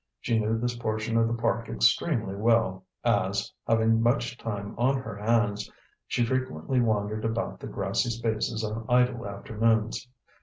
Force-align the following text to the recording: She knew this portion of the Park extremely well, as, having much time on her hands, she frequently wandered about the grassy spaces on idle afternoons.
She 0.19 0.39
knew 0.39 0.57
this 0.57 0.75
portion 0.75 1.15
of 1.15 1.27
the 1.27 1.35
Park 1.39 1.69
extremely 1.69 2.33
well, 2.33 2.85
as, 3.03 3.53
having 3.67 4.01
much 4.01 4.35
time 4.35 4.73
on 4.75 4.97
her 4.97 5.15
hands, 5.15 5.71
she 6.07 6.25
frequently 6.25 6.81
wandered 6.81 7.23
about 7.23 7.59
the 7.59 7.67
grassy 7.67 8.09
spaces 8.09 8.63
on 8.63 8.85
idle 8.89 9.27
afternoons. 9.27 10.07